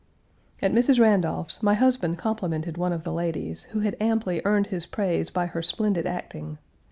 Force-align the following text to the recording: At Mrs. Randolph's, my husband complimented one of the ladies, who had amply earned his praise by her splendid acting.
At 0.63 0.71
Mrs. 0.71 0.99
Randolph's, 0.99 1.61
my 1.61 1.75
husband 1.75 2.17
complimented 2.17 2.75
one 2.75 2.91
of 2.91 3.03
the 3.03 3.13
ladies, 3.13 3.65
who 3.65 3.81
had 3.81 3.95
amply 4.01 4.41
earned 4.45 4.65
his 4.73 4.87
praise 4.87 5.29
by 5.29 5.45
her 5.45 5.61
splendid 5.61 6.07
acting. 6.07 6.57